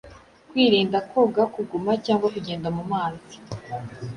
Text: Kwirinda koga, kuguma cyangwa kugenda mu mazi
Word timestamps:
Kwirinda 0.49 0.97
koga, 1.09 1.43
kuguma 1.53 1.91
cyangwa 2.05 2.27
kugenda 2.35 2.67
mu 2.77 2.83
mazi 2.91 3.35